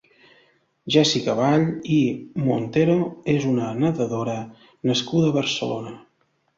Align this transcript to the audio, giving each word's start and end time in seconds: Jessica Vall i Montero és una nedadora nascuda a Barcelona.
Jessica 0.95 1.35
Vall 1.39 1.67
i 1.99 1.99
Montero 2.47 2.97
és 3.37 3.47
una 3.53 3.71
nedadora 3.85 4.41
nascuda 4.93 5.33
a 5.33 5.41
Barcelona. 5.41 5.99